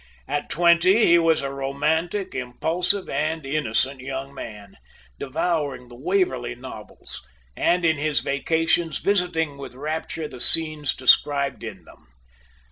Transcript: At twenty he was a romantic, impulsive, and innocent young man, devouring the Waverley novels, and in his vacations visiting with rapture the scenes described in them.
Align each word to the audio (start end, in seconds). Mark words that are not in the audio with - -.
At 0.27 0.49
twenty 0.49 1.05
he 1.05 1.19
was 1.19 1.43
a 1.43 1.51
romantic, 1.53 2.33
impulsive, 2.33 3.07
and 3.07 3.45
innocent 3.45 3.99
young 4.01 4.33
man, 4.33 4.77
devouring 5.19 5.89
the 5.89 5.95
Waverley 5.95 6.55
novels, 6.55 7.21
and 7.55 7.85
in 7.85 7.97
his 7.97 8.21
vacations 8.21 8.97
visiting 8.97 9.59
with 9.59 9.75
rapture 9.75 10.27
the 10.27 10.41
scenes 10.41 10.95
described 10.95 11.63
in 11.63 11.83
them. 11.85 12.07